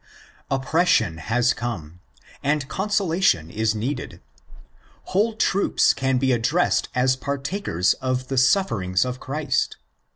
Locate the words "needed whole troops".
3.75-5.93